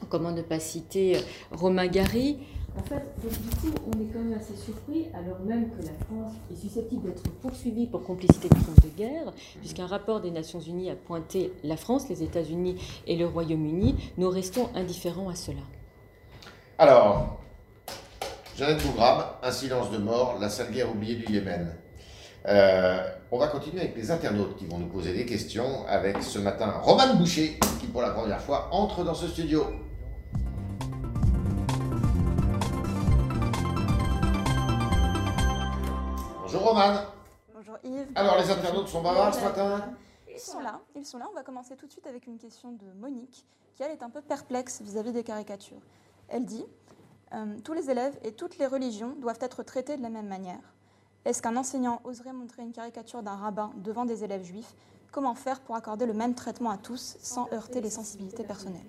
Comment 0.10 0.32
ne 0.32 0.42
pas 0.44 0.60
citer 0.60 1.18
euh, 1.18 1.20
Romain 1.52 1.88
Gary 1.88 2.38
En 2.78 2.84
fait, 2.84 3.04
donc, 3.24 3.32
du 3.32 3.50
coup, 3.58 3.74
on 3.88 4.00
est 4.02 4.06
quand 4.14 4.20
même 4.20 4.34
assez 4.38 4.56
surpris, 4.56 5.08
alors 5.14 5.40
même 5.46 5.70
que 5.72 5.84
la 5.86 5.94
France 6.06 6.34
est 6.52 6.56
susceptible 6.56 7.08
d'être 7.08 7.24
poursuivie 7.42 7.88
pour 7.88 8.04
complicité 8.04 8.50
de 8.50 8.54
crimes 8.54 8.76
de 8.84 8.98
guerre, 8.98 9.34
puisqu'un 9.60 9.88
rapport 9.88 10.22
des 10.22 10.32
Nations 10.32 10.60
Unies 10.60 10.90
a 10.92 10.96
pointé 10.96 11.52
la 11.64 11.76
France, 11.76 12.08
les 12.10 12.22
États-Unis 12.24 12.76
et 13.08 13.16
le 13.16 13.26
Royaume-Uni. 13.26 13.96
Nous 14.18 14.30
restons 14.30 14.70
indifférents 14.76 15.30
à 15.30 15.36
cela. 15.36 15.62
Alors, 16.78 17.40
Jeannette 18.62 18.86
Bougram, 18.86 19.24
Un 19.42 19.52
silence 19.52 19.90
de 19.90 19.98
mort, 19.98 20.38
la 20.40 20.48
sale 20.48 20.70
guerre 20.70 20.92
oubliée 20.92 21.16
du 21.16 21.34
Yémen. 21.34 21.76
Euh, 22.46 23.10
on 23.32 23.40
va 23.40 23.48
continuer 23.48 23.82
avec 23.82 23.96
les 23.96 24.12
internautes 24.12 24.56
qui 24.56 24.68
vont 24.68 24.78
nous 24.78 24.86
poser 24.88 25.14
des 25.14 25.26
questions 25.26 25.84
avec 25.88 26.22
ce 26.22 26.38
matin 26.38 26.70
Roman 26.84 27.16
Boucher 27.16 27.58
qui 27.80 27.88
pour 27.88 28.04
la 28.04 28.12
première 28.12 28.40
fois 28.40 28.70
entre 28.72 29.04
dans 29.04 29.16
ce 29.16 29.28
studio. 29.30 29.66
Bonjour 36.44 36.62
Roman. 36.62 37.00
Bonjour 37.56 37.78
Yves. 37.84 38.10
Alors 38.14 38.38
les 38.38 38.52
internautes 38.52 38.90
sont 38.90 39.02
bavards 39.02 39.34
ce 39.34 39.44
matin? 39.44 39.86
Ils 40.32 40.40
sont 40.40 40.60
là, 40.60 40.80
ils 40.96 41.04
sont 41.04 41.18
là. 41.18 41.26
On 41.32 41.36
va 41.36 41.42
commencer 41.42 41.76
tout 41.76 41.88
de 41.88 41.92
suite 41.92 42.06
avec 42.06 42.28
une 42.28 42.38
question 42.38 42.74
de 42.74 42.86
Monique, 43.00 43.44
qui 43.74 43.82
elle 43.82 43.90
est 43.90 44.04
un 44.04 44.12
peu 44.12 44.22
perplexe 44.22 44.84
vis-à-vis 44.84 45.14
des 45.14 45.24
caricatures. 45.24 45.82
Elle 46.30 46.46
dit 46.46 46.64
euh, 47.34 47.58
Tous 47.64 47.74
les 47.74 47.90
élèves 47.90 48.18
et 48.24 48.32
toutes 48.32 48.58
les 48.58 48.68
religions 48.68 49.16
doivent 49.20 49.40
être 49.42 49.64
traités 49.64 49.98
de 49.98 50.02
la 50.02 50.10
même 50.10 50.28
manière. 50.28 50.60
Est-ce 51.26 51.42
qu'un 51.42 51.56
enseignant 51.56 52.02
oserait 52.04 52.34
montrer 52.34 52.64
une 52.64 52.72
caricature 52.72 53.22
d'un 53.22 53.36
rabbin 53.36 53.72
devant 53.78 54.06
des 54.06 54.24
élèves 54.24 54.44
juifs? 54.44 54.74
Comment 55.12 55.36
faire 55.36 55.60
pour 55.60 55.76
accorder 55.76 56.06
le 56.06 56.14
même 56.14 56.34
traitement 56.36 56.72
à 56.72 56.78
tous 56.78 57.18
sans 57.22 57.48
heurter 57.54 57.82
les 57.82 57.90
sensibilités 57.90 58.44
personnelles? 58.44 58.82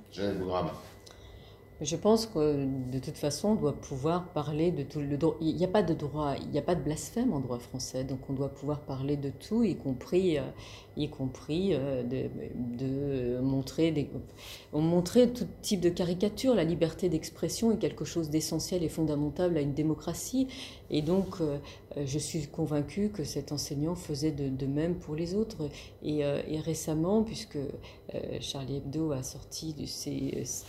Je 1.82 1.96
pense 1.96 2.26
que 2.26 2.64
de 2.64 2.99
toute 3.00 3.17
façon, 3.17 3.49
on 3.50 3.55
doit 3.56 3.73
pouvoir 3.73 4.29
parler 4.29 4.70
de 4.70 4.84
tout. 4.84 5.00
Il 5.40 5.56
n'y 5.56 5.64
a 5.64 5.69
pas 5.69 5.82
de 5.82 5.94
droit, 5.94 6.34
il 6.40 6.49
n'y 6.50 6.58
a 6.58 6.62
pas 6.62 6.76
de 6.76 6.81
blasphème 6.81 7.32
en 7.32 7.40
droit 7.40 7.58
français, 7.58 8.05
donc 8.05 8.20
on 8.31 8.34
doit 8.34 8.50
pouvoir 8.50 8.81
parler 8.81 9.17
de 9.17 9.31
tout, 9.31 9.64
y 9.64 9.75
compris, 9.75 10.38
euh, 10.38 10.43
euh, 10.99 12.02
de, 12.05 13.40
montrer 13.40 13.90
des, 13.90 14.08
on 14.73 14.81
montrait 14.81 15.26
tout 15.29 15.46
type 15.61 15.81
de 15.81 15.88
caricature. 15.88 16.55
La 16.55 16.62
liberté 16.62 17.08
d'expression 17.08 17.73
est 17.73 17.79
quelque 17.79 18.05
chose 18.05 18.31
d'essentiel 18.31 18.84
et 18.84 18.88
fondamental 18.88 19.56
à 19.56 19.61
une 19.61 19.75
démocratie, 19.75 20.46
et 20.93 21.03
donc 21.03 21.41
euh, 21.41 21.59
je 21.97 22.19
suis 22.19 22.47
convaincue 22.47 23.11
que 23.11 23.25
cet 23.25 23.53
enseignant 23.53 23.94
faisait 23.94 24.31
de, 24.31 24.67
même 24.67 24.94
pour 24.97 25.15
les 25.15 25.35
autres. 25.35 25.69
Et, 26.03 26.25
euh, 26.25 26.41
récemment, 26.65 27.23
puisque 27.23 27.56
euh, 27.56 28.21
Charlie 28.41 28.77
Hebdo 28.77 29.12
a 29.12 29.23
sorti 29.23 29.75
de 29.75 29.85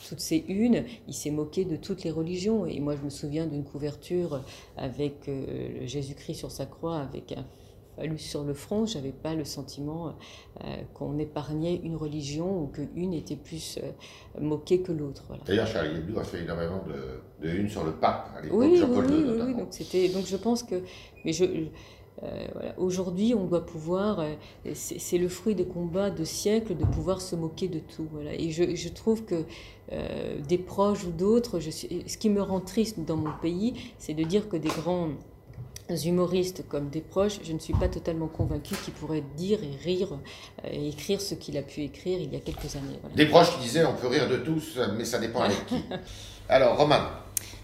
toutes 0.08 0.20
ses 0.20 0.44
unes, 0.48 0.86
il 1.08 1.14
s'est 1.14 1.31
moqué 1.31 1.66
de 1.66 1.75
toutes 1.75 2.04
les 2.04 2.12
religions. 2.12 2.66
Et 2.66 2.80
moi, 2.80 2.96
je 2.96 3.02
me 3.02 3.10
souviens 3.10 3.46
d'une 3.46 3.64
couverture 3.64 4.42
avec 4.78 5.28
euh, 5.28 5.86
Jésus-Christ 5.86 6.36
sur 6.36 6.52
sa 6.52 6.66
croix, 6.66 7.00
avec 7.00 7.31
un 7.34 7.46
sur 8.18 8.44
le 8.44 8.54
front. 8.54 8.86
J'avais 8.86 9.12
pas 9.12 9.34
le 9.34 9.45
sentiment 9.45 10.16
euh, 10.63 10.75
qu'on 10.94 11.18
épargnait 11.19 11.80
une 11.84 11.95
religion 11.95 12.63
ou 12.63 12.67
qu'une 12.67 13.13
était 13.13 13.36
plus 13.36 13.79
euh, 13.82 13.91
moquée 14.41 14.82
que 14.82 14.91
l'autre. 14.91 15.24
Voilà. 15.27 15.44
D'ailleurs 15.46 15.67
Charlie 15.67 15.98
Hebdo 15.98 16.20
a 16.20 16.24
fait 16.24 16.41
énormément 16.41 16.84
de, 16.88 17.48
de 17.48 17.56
une 17.56 17.70
sur 17.70 17.84
le 17.84 17.91
pape 17.94 18.29
à 18.38 18.41
l'époque, 18.41 18.60
Oui, 18.60 18.67
oui, 18.72 18.77
Jean-Paul 18.77 19.06
oui, 19.06 19.48
II 19.48 19.53
donc 19.56 19.67
c'était, 19.72 20.10
donc 20.10 20.25
je 20.25 20.38
pense 20.38 20.63
que, 20.63 20.82
mais 21.25 21.34
je, 21.34 21.46
euh, 22.22 22.48
voilà, 22.53 22.79
aujourd'hui, 22.79 23.34
on 23.34 23.46
doit 23.46 23.65
pouvoir, 23.65 24.20
euh, 24.20 24.34
c'est 24.74 25.17
le 25.17 25.27
fruit 25.27 25.56
des 25.56 25.65
combats 25.65 26.10
de 26.10 26.24
siècles, 26.24 26.75
de 26.75 26.86
pouvoir 26.86 27.22
se 27.22 27.36
moquer 27.36 27.67
de 27.67 27.79
tout. 27.79 28.08
Voilà. 28.12 28.34
Et 28.34 28.51
je, 28.51 28.75
je 28.75 28.89
trouve 28.89 29.25
que 29.25 29.44
euh, 29.91 30.39
des 30.48 30.58
proches 30.58 31.06
ou 31.06 31.12
d'autres, 31.12 31.60
ce 31.60 32.17
qui 32.17 32.29
me 32.29 32.41
rend 32.41 32.62
triste 32.62 33.00
dans 33.00 33.17
mon 33.17 33.32
pays, 33.41 33.74
c'est 33.98 34.13
de 34.13 34.24
dire 34.24 34.48
que 34.48 34.58
des 34.58 34.70
grands 34.70 35.10
humoristes 35.90 36.68
comme 36.68 36.90
des 36.90 37.02
proches, 37.02 37.40
je 37.44 37.54
ne 37.54 37.60
suis 37.60 37.74
pas 37.74 37.88
totalement 37.88 38.28
convaincue 38.28 38.75
qu'ils 38.84 38.94
pourraient 38.94 39.24
dire 39.36 39.60
et 39.63 39.75
rire 39.84 40.10
euh, 40.63 40.70
et 40.72 40.90
écrire 40.90 41.22
ce 41.22 41.36
qu'il 41.36 41.58
a 41.58 41.62
pu 41.62 41.82
écrire 41.82 42.20
il 42.22 42.34
y 42.34 42.36
a 42.36 42.40
quelques 42.40 42.75
années. 42.75 42.98
Voilà. 43.02 43.16
Des 43.16 43.25
proches 43.25 43.54
qui 43.56 43.62
disaient 43.62 43.86
on 43.86 43.94
peut 43.94 44.08
rire 44.08 44.30
de 44.30 44.38
tous, 44.38 44.80
mais 44.98 45.06
ça 45.06 45.20
dépend 45.20 45.42
avec 45.42 45.66
qui. 45.68 45.75
Alors 46.50 46.78
Roman, 46.78 47.00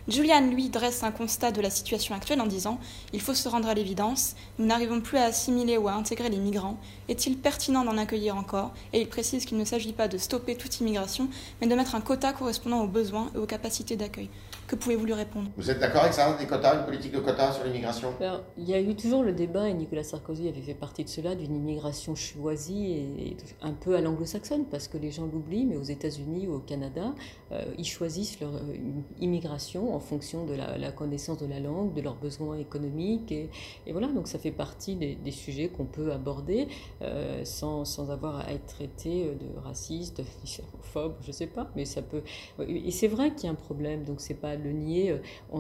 Julian, 0.10 0.42
lui, 0.48 0.70
dresse 0.70 1.04
un 1.04 1.12
constat 1.12 1.52
de 1.52 1.62
la 1.62 1.70
situation 1.70 2.16
actuelle 2.16 2.42
en 2.42 2.48
disant 2.48 2.80
Il 3.14 3.22
faut 3.22 3.36
se 3.36 3.48
rendre 3.48 3.68
à 3.68 3.76
l'évidence, 3.76 4.36
nous 4.58 4.66
n'arrivons 4.66 5.02
plus 5.02 5.20
à 5.20 5.26
assimiler 5.26 5.78
ou 5.78 5.88
à 5.88 5.94
intégrer 5.94 6.30
les 6.30 6.38
migrants. 6.38 6.80
Est-il 7.10 7.38
pertinent 7.38 7.86
d'en 7.86 7.96
accueillir 7.96 8.36
encore? 8.36 8.74
Et 8.92 9.02
il 9.02 9.08
précise 9.08 9.46
qu'il 9.46 9.60
ne 9.60 9.66
s'agit 9.66 9.94
pas 9.94 10.08
de 10.08 10.18
stopper 10.18 10.56
toute 10.56 10.80
immigration, 10.80 11.30
mais 11.62 11.68
de 11.68 11.76
mettre 11.76 11.94
un 11.94 12.02
quota 12.02 12.34
correspondant 12.34 12.82
aux 12.82 12.88
besoins 12.88 13.30
et 13.36 13.38
aux 13.38 13.46
capacités 13.46 13.98
d'accueil. 13.98 14.30
Que 14.70 14.76
pouvez-vous 14.76 15.08
lui 15.08 15.14
répondre? 15.14 15.50
Vous 15.58 15.72
êtes 15.72 15.80
d'accord 15.80 16.02
avec 16.02 16.14
ça, 16.14 16.38
des 16.38 16.46
quotas, 16.46 16.78
une 16.78 16.86
politique 16.86 17.12
de 17.12 17.18
quotas 17.18 17.54
sur 17.54 17.64
l'immigration? 17.64 18.14
Alors, 18.20 18.44
il 18.56 18.70
y 18.70 18.76
a 18.76 18.80
eu 18.80 18.96
toujours 18.96 19.24
le 19.24 19.34
débat, 19.34 19.68
et 19.68 19.74
Nicolas 19.74 20.04
Sarkozy 20.04 20.48
avait 20.48 20.62
fait 20.62 20.76
partie 20.76 21.04
de 21.04 21.10
cela, 21.10 21.34
d'une 21.34 21.56
immigration 21.56 22.14
choisie 22.14 22.92
et, 22.92 23.30
et 23.30 23.38
un 23.64 23.74
peu 23.74 23.96
à 23.96 24.02
l'anglo-saxonne, 24.02 24.66
parce 24.66 24.88
que 24.88 25.00
les 25.00 25.10
gens 25.10 25.26
l'oublient, 25.26 25.66
mais 25.66 25.76
aux 25.76 25.82
États-Unis 25.82 26.46
ou 26.46 26.54
au 26.54 26.60
Canada, 26.60 27.16
euh, 27.52 27.64
ils 27.80 27.86
choisissent 27.86 28.40
leur 28.40 28.54
euh, 28.54 28.76
immigration 29.20 29.96
en 29.96 30.00
fonction 30.00 30.46
de 30.46 30.54
la, 30.54 30.78
la 30.78 30.92
connaissance 30.92 31.40
de 31.40 31.48
la 31.48 31.60
langue, 31.60 31.96
de 31.96 32.02
leurs 32.02 32.18
besoins 32.18 32.56
économiques. 32.60 33.32
Et, 33.32 33.50
et 33.88 33.92
voilà, 33.92 34.06
donc 34.10 34.28
ça 34.28 34.38
fait 34.38 34.52
partie 34.52 34.96
des, 34.96 35.16
des 35.16 35.32
sujets 35.32 35.70
qu'on 35.70 35.86
peut 35.86 36.12
aborder 36.12 36.68
euh, 37.02 37.44
sans, 37.44 37.86
sans 37.86 38.12
avoir 38.12 38.42
à 38.42 38.52
être 38.54 38.68
traité 38.68 39.32
de 39.32 39.60
raciste, 39.62 40.22
d'islamophobe, 40.44 41.16
je 41.22 41.32
sais 41.32 41.48
pas, 41.48 41.72
mais 41.76 41.86
ça 41.86 42.04
peut. 42.04 42.22
Et 42.68 42.92
c'est 42.92 43.08
vrai 43.08 43.34
qu'il 43.34 43.46
y 43.46 43.48
a 43.48 43.52
un 43.52 43.56
problème, 43.56 44.04
donc 44.04 44.22
c'est 44.22 44.36
pas 44.36 44.59
le 44.60 44.72
nier. 44.72 45.16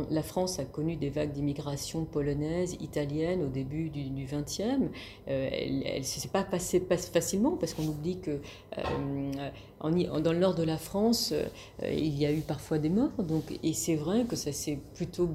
la 0.09 0.23
France 0.23 0.59
a 0.59 0.65
connu 0.65 0.95
des 0.95 1.09
vagues 1.09 1.31
d'immigration 1.31 2.05
polonaise, 2.05 2.77
italienne 2.79 3.43
au 3.43 3.47
début 3.47 3.89
du 3.89 4.25
XXe. 4.25 4.89
elle 5.27 5.99
ne 5.99 6.03
s'est 6.03 6.27
pas 6.27 6.43
passée 6.43 6.83
facilement 7.11 7.57
parce 7.57 7.73
qu'on 7.73 7.87
oublie 7.87 8.19
que 8.19 8.39
dans 9.79 9.89
le 10.33 10.39
nord 10.39 10.55
de 10.55 10.63
la 10.63 10.77
France, 10.77 11.33
il 11.83 12.17
y 12.17 12.25
a 12.25 12.31
eu 12.31 12.41
parfois 12.41 12.77
des 12.77 12.89
morts. 12.89 13.23
Donc, 13.23 13.43
et 13.63 13.73
c'est 13.73 13.95
vrai 13.95 14.25
que 14.25 14.35
ça 14.35 14.51
s'est 14.51 14.79
plutôt 14.95 15.29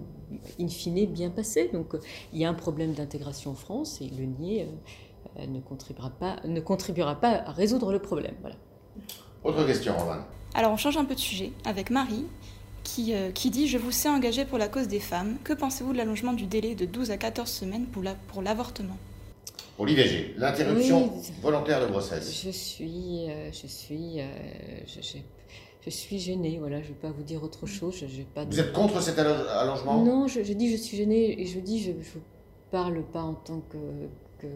in 0.61 0.69
fine 0.69 1.07
bien 1.07 1.31
passé. 1.31 1.71
Donc 1.73 1.95
il 2.33 2.39
y 2.39 2.45
a 2.45 2.49
un 2.49 2.55
problème 2.55 2.93
d'intégration 2.93 3.53
en 3.53 3.55
France 3.55 4.01
et 4.01 4.09
le 4.09 4.25
nier 4.25 4.69
ne, 5.39 5.61
contribuera 5.61 6.11
pas, 6.11 6.37
ne 6.45 6.61
contribuera 6.61 7.17
pas 7.17 7.43
à 7.47 7.53
résoudre 7.53 7.93
le 7.93 7.99
problème. 7.99 8.35
Voilà. 8.41 8.57
Autre 9.43 9.67
question, 9.67 9.97
Roman. 9.97 10.23
Alors 10.55 10.73
on 10.73 10.77
change 10.77 10.97
un 10.97 11.05
peu 11.05 11.15
de 11.15 11.21
sujet 11.21 11.53
avec 11.65 11.91
Marie 11.91 12.27
qui, 12.85 13.15
euh, 13.15 13.31
qui 13.33 13.51
dit 13.51 13.67
Je 13.67 13.79
vous 13.79 13.91
sais 13.91 14.09
engagé 14.09 14.45
pour 14.45 14.59
la 14.59 14.69
cause 14.69 14.87
des 14.87 15.01
femmes. 15.01 15.37
Que 15.43 15.53
pensez-vous 15.53 15.93
de 15.93 15.99
l'allongement 15.99 16.33
du 16.33 16.47
délai 16.47 16.75
de 16.77 16.85
12 16.85 17.11
à 17.11 17.17
14 17.17 17.51
semaines 17.51 17.87
pour, 17.87 18.03
la, 18.03 18.15
pour 18.15 18.43
l'avortement? 18.43 18.97
l'IVG, 19.81 20.35
l'interruption 20.39 21.13
volontaire 21.43 21.81
de 21.81 21.91
grossesse. 21.91 22.43
Je 22.45 22.51
suis. 22.51 23.29
Euh, 23.29 23.51
je 23.51 23.67
suis. 23.67 24.21
Euh, 24.21 24.27
je, 24.87 25.01
je, 25.85 25.91
suis 25.91 26.19
gênée, 26.19 26.59
voilà, 26.61 26.81
je 26.81 26.85
ne 26.85 26.89
vais 26.89 27.01
pas 27.01 27.11
vous 27.11 27.25
dire 27.25 27.43
autre 27.43 27.67
chose. 27.67 27.97
Je, 27.97 28.23
pas 28.23 28.45
Vous 28.45 28.61
êtes 28.61 28.73
contre 28.73 29.03
cet 29.03 29.19
allongement? 29.19 30.05
Non, 30.05 30.29
je, 30.29 30.41
dis 30.41 30.71
je 30.71 30.77
suis 30.77 30.97
gênée 30.97 31.41
et 31.41 31.47
je 31.47 31.59
dis 31.59 31.83
je 31.83 31.91
ne 31.91 31.97
parle 32.71 33.03
pas 33.03 33.23
en 33.23 33.35
tant 33.35 33.61
que. 33.69 33.79
que 34.39 34.47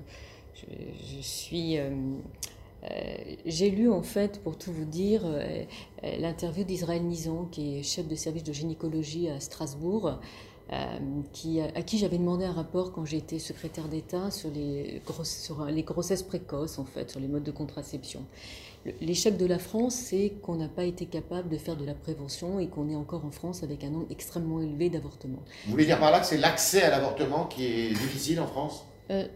je, 0.55 1.21
suis. 1.21 1.79
Euh, 2.85 2.89
j'ai 3.45 3.71
lu 3.71 3.91
en 3.91 4.03
fait, 4.03 4.41
pour 4.43 4.57
tout 4.57 4.73
vous 4.73 4.85
dire, 4.85 5.23
euh, 5.25 5.65
euh, 6.05 6.17
l'interview 6.19 6.65
d'Israël 6.65 7.03
Nizan, 7.03 7.47
qui 7.51 7.79
est 7.79 7.83
chef 7.83 8.07
de 8.07 8.15
service 8.15 8.45
de 8.45 8.53
gynécologie 8.53 9.29
à 9.29 9.41
Strasbourg, 9.41 10.19
à 10.71 10.99
qui 11.33 11.99
j'avais 11.99 12.19
demandé 12.19 12.45
un 12.45 12.53
rapport 12.53 12.93
quand 12.93 13.07
j'étais 13.07 13.39
secrétaire 13.39 13.89
d'État 13.89 14.31
sur 14.31 14.51
sur 15.25 15.65
les 15.65 15.83
grossesses 15.83 16.23
précoces, 16.23 16.79
en 16.79 16.85
fait, 16.85 17.11
sur 17.11 17.21
les 17.21 17.27
modes 17.27 17.43
de 17.43 17.51
contraception. 17.51 18.21
L'échec 19.01 19.39
de 19.39 19.47
la 19.47 19.59
France, 19.59 19.95
c'est 19.95 20.35
qu'on 20.43 20.57
n'a 20.57 20.69
pas 20.69 20.85
été 20.85 21.07
capable 21.07 21.49
de 21.49 21.57
faire 21.57 21.77
de 21.77 21.87
la 21.87 21.95
prévention 21.95 22.61
et 22.61 22.69
qu'on 22.69 22.91
est 22.91 22.95
encore 22.95 23.25
en 23.25 23.31
France 23.31 23.63
avec 23.63 23.83
un 23.83 23.89
nombre 23.89 24.07
extrêmement 24.11 24.61
élevé 24.61 24.91
d'avortements. 24.91 25.43
Vous 25.65 25.71
voulez 25.73 25.87
dire 25.87 25.99
par 25.99 26.11
là 26.11 26.21
que 26.21 26.27
c'est 26.27 26.37
l'accès 26.37 26.83
à 26.83 26.91
l'avortement 26.91 27.47
qui 27.47 27.65
est 27.65 27.89
difficile 27.89 28.39
en 28.39 28.47
France? 28.47 28.85
Euh, 29.11 29.27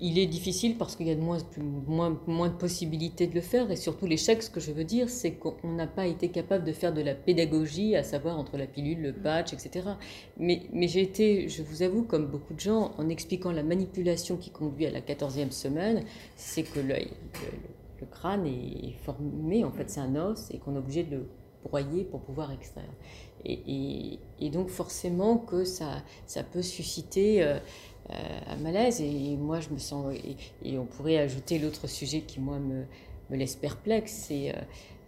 il 0.00 0.18
est 0.18 0.26
difficile 0.26 0.78
parce 0.78 0.96
qu'il 0.96 1.06
y 1.06 1.10
a 1.10 1.16
moins, 1.16 1.38
de 1.38 2.56
possibilités 2.56 3.26
de 3.26 3.34
le 3.34 3.40
faire 3.40 3.70
et 3.70 3.76
surtout 3.76 4.06
l'échec, 4.06 4.42
ce 4.42 4.50
que 4.50 4.58
je 4.58 4.72
veux 4.72 4.84
dire, 4.84 5.10
c'est 5.10 5.32
qu'on 5.32 5.72
n'a 5.72 5.86
pas 5.86 6.06
été 6.06 6.28
capable 6.28 6.64
de 6.64 6.72
faire 6.72 6.94
de 6.94 7.02
la 7.02 7.14
pédagogie, 7.14 7.94
à 7.94 8.02
savoir 8.02 8.38
entre 8.38 8.56
la 8.56 8.66
pilule, 8.66 9.02
le 9.02 9.12
patch, 9.12 9.52
etc. 9.52 9.90
Mais, 10.38 10.62
j'ai 10.88 11.02
été, 11.02 11.48
je 11.48 11.62
vous 11.62 11.82
avoue, 11.82 12.04
comme 12.04 12.26
beaucoup 12.26 12.54
de 12.54 12.60
gens, 12.60 12.92
en 12.96 13.08
expliquant 13.10 13.52
la 13.52 13.62
manipulation 13.62 14.36
qui 14.36 14.50
conduit 14.50 14.86
à 14.86 14.90
la 14.90 15.00
14e 15.00 15.50
semaine, 15.50 16.04
c'est 16.36 16.62
que 16.62 16.80
le, 16.80 16.94
le, 18.00 18.06
crâne 18.10 18.46
est 18.46 18.94
formé, 19.04 19.62
en 19.62 19.70
fait 19.70 19.88
c'est 19.88 20.00
un 20.00 20.16
os 20.16 20.50
et 20.50 20.58
qu'on 20.58 20.74
est 20.74 20.78
obligé 20.78 21.04
de 21.04 21.16
le 21.18 21.28
broyer 21.62 22.02
pour 22.02 22.20
pouvoir 22.20 22.50
extraire. 22.50 22.90
Et, 23.44 24.18
donc 24.52 24.68
forcément 24.68 25.36
que 25.36 25.64
ça, 25.64 26.02
ça 26.26 26.42
peut 26.42 26.62
susciter... 26.62 27.42
Euh, 27.42 27.58
un 28.08 28.14
euh, 28.14 28.62
malaise. 28.62 29.00
Et 29.00 29.36
moi, 29.36 29.60
je 29.60 29.70
me 29.70 29.78
sens. 29.78 30.14
Et, 30.64 30.78
on 30.78 30.84
pourrait 30.84 31.18
ajouter 31.18 31.58
l'autre 31.58 31.86
sujet 31.86 32.20
qui, 32.20 32.40
moi, 32.40 32.58
me, 32.58 32.84
me 33.30 33.36
laisse 33.36 33.56
perplexe 33.56 34.26
c'est 34.28 34.50
euh, 34.50 34.54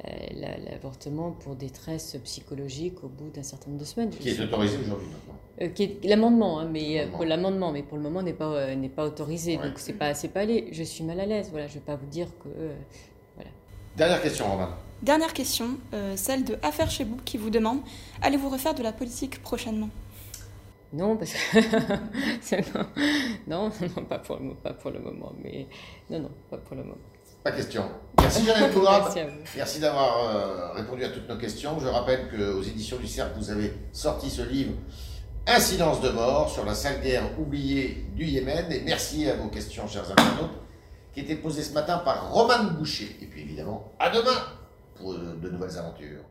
euh, 0.06 0.56
l'avortement 0.70 1.32
pour 1.32 1.56
détresse 1.56 2.16
psychologique 2.24 3.02
au 3.04 3.08
bout 3.08 3.30
d'un 3.30 3.42
certain 3.42 3.70
nombre 3.70 3.80
de 3.80 3.86
semaines. 3.86 4.10
Qui 4.10 4.30
est 4.30 4.40
autorisé 4.40 4.78
aujourd'hui 4.78 5.08
maintenant 5.08 5.98
L'amendement, 6.04 6.58
hein, 6.58 6.68
mais 6.70 7.06
pour 7.12 7.24
l'amendement, 7.24 7.70
mais 7.70 7.82
pour 7.82 7.96
le 7.96 8.02
moment 8.02 8.22
n'est 8.22 8.32
pas 8.32 8.74
n'est 8.74 8.88
pas 8.88 9.06
autorisé, 9.06 9.56
donc 9.56 9.74
c'est 9.76 9.92
pas 9.92 10.12
c'est 10.12 10.28
pas 10.28 10.40
allé. 10.40 10.68
Je 10.72 10.82
suis 10.82 11.04
mal 11.04 11.20
à 11.20 11.26
l'aise, 11.26 11.48
voilà. 11.52 11.68
Je 11.68 11.74
vais 11.74 11.80
pas 11.80 11.94
vous 11.94 12.06
dire 12.06 12.26
que 12.42 12.48
voilà. 13.36 13.50
Dernière 13.96 14.20
question, 14.20 14.50
Romain. 14.50 14.76
Dernière 15.00 15.32
question, 15.32 15.78
celle 16.16 16.42
de 16.44 16.56
Affaire 16.62 16.90
chez 16.90 17.04
vous 17.04 17.18
qui 17.24 17.36
vous 17.36 17.50
demande 17.50 17.78
allez-vous 18.20 18.48
refaire 18.48 18.74
de 18.74 18.82
la 18.82 18.92
politique 18.92 19.40
prochainement? 19.42 19.90
Non, 20.94 21.16
parce 21.16 21.32
que. 21.32 21.58
non, 23.48 23.70
non, 23.96 24.04
pas, 24.04 24.18
pour 24.18 24.38
le, 24.38 24.54
pas 24.54 24.72
pour 24.72 24.92
le 24.92 25.00
moment. 25.00 25.32
Mais 25.42 25.66
non, 26.08 26.20
non, 26.20 26.30
pas 26.48 26.58
pour 26.58 26.76
le 26.76 26.84
moment. 26.84 26.98
Pas 27.42 27.50
question. 27.52 27.84
Merci 28.18 28.46
Jeannette 28.46 28.72
Courab. 28.74 29.12
Merci, 29.56 29.80
d'avoir 29.80 30.30
euh, 30.30 30.72
répondu 30.72 31.04
à 31.04 31.08
toutes 31.08 31.28
nos 31.28 31.36
questions. 31.36 31.78
Je 31.80 31.88
rappelle 31.88 32.30
qu'aux 32.30 32.62
éditions 32.62 32.96
du 32.98 33.08
Cercle, 33.08 33.36
vous 33.38 33.50
avez 33.50 33.72
sorti 33.92 34.30
ce 34.30 34.42
livre 34.42 34.72
Incidence 35.46 36.00
de 36.00 36.08
mort 36.08 36.48
sur 36.48 36.64
la 36.64 36.74
sale 36.74 37.02
guerre 37.02 37.38
oubliée 37.38 38.06
du 38.14 38.24
Yémen. 38.24 38.70
Et 38.72 38.80
merci 38.80 39.28
à 39.28 39.34
vos 39.34 39.48
questions, 39.48 39.86
chers 39.86 40.10
internautes, 40.10 40.58
qui 41.12 41.20
étaient 41.20 41.36
posées 41.36 41.62
ce 41.62 41.74
matin 41.74 41.98
par 41.98 42.32
Roman 42.32 42.64
Boucher. 42.78 43.16
Et 43.20 43.26
puis 43.26 43.42
évidemment, 43.42 43.92
à 43.98 44.08
demain 44.10 44.42
pour 44.94 45.12
de 45.12 45.50
nouvelles 45.50 45.76
aventures. 45.76 46.22